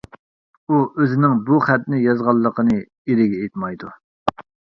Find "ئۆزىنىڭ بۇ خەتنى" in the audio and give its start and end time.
1.01-1.99